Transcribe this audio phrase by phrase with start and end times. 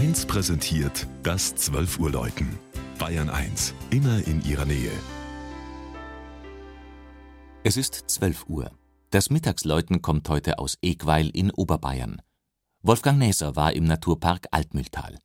[0.00, 2.58] 1 präsentiert das 12 Uhr Läuten.
[2.98, 4.90] Bayern 1, immer in ihrer Nähe.
[7.64, 8.70] Es ist 12 Uhr.
[9.10, 12.22] Das Mittagsläuten kommt heute aus Egweil in Oberbayern.
[12.80, 15.18] Wolfgang Näser war im Naturpark Altmühltal.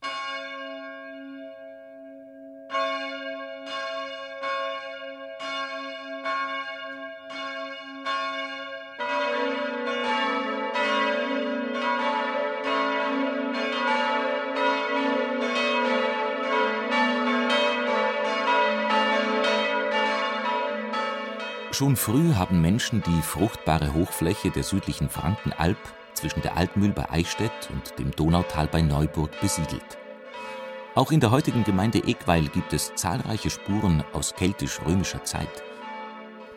[21.75, 25.77] Schon früh haben Menschen die fruchtbare Hochfläche der südlichen Frankenalb
[26.13, 29.97] zwischen der Altmühl bei Eichstätt und dem Donautal bei Neuburg besiedelt.
[30.93, 35.63] Auch in der heutigen Gemeinde Egweil gibt es zahlreiche Spuren aus keltisch-römischer Zeit.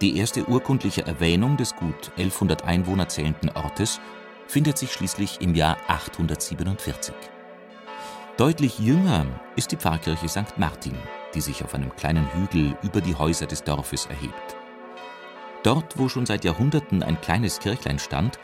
[0.01, 4.01] Die erste urkundliche Erwähnung des gut 1100 Einwohner zählenden Ortes
[4.47, 7.13] findet sich schließlich im Jahr 847.
[8.37, 10.59] Deutlich jünger ist die Pfarrkirche St.
[10.59, 10.95] Martin,
[11.35, 14.58] die sich auf einem kleinen Hügel über die Häuser des Dorfes erhebt.
[15.63, 18.39] Dort, wo schon seit Jahrhunderten ein kleines Kirchlein stand,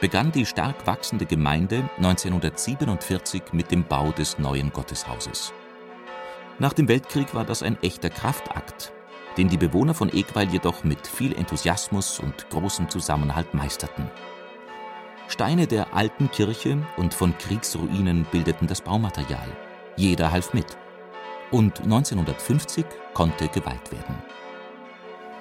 [0.00, 5.52] begann die stark wachsende Gemeinde 1947 mit dem Bau des neuen Gotteshauses.
[6.58, 8.92] Nach dem Weltkrieg war das ein echter Kraftakt,
[9.36, 14.10] den die Bewohner von Egweil jedoch mit viel Enthusiasmus und großem Zusammenhalt meisterten.
[15.28, 19.48] Steine der alten Kirche und von Kriegsruinen bildeten das Baumaterial.
[19.96, 20.76] Jeder half mit.
[21.50, 24.16] Und 1950 konnte geweiht werden.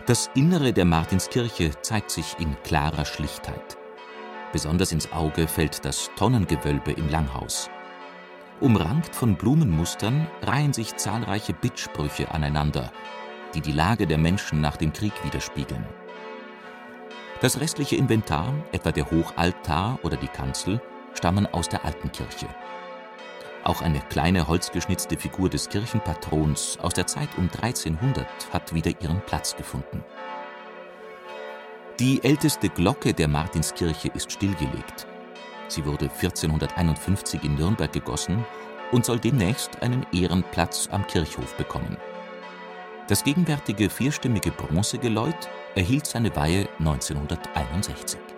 [0.08, 3.75] Das Innere der Martinskirche zeigt sich in klarer Schlichtheit.
[4.52, 7.72] Besonders ins Auge fällt das Tonnengewölbe im Langhaus.
[8.59, 12.92] Umrankt von Blumenmustern reihen sich zahlreiche Bittsprüche aneinander,
[13.56, 15.83] die die Lage der Menschen nach dem Krieg widerspiegeln.
[17.42, 20.81] Das restliche Inventar, etwa der Hochaltar oder die Kanzel,
[21.16, 22.48] stammen aus der alten Kirche.
[23.66, 29.21] Auch eine kleine holzgeschnitzte Figur des Kirchenpatrons aus der Zeit um 1300 hat wieder ihren
[29.21, 30.03] Platz gefunden.
[31.99, 35.08] Die älteste Glocke der Martinskirche ist stillgelegt.
[35.67, 38.45] Sie wurde 1451 in Nürnberg gegossen
[38.92, 41.98] und soll demnächst einen Ehrenplatz am Kirchhof bekommen.
[43.08, 48.35] Das gegenwärtige vierstimmige Bronzegeläut erhielt seine Weihe 1961.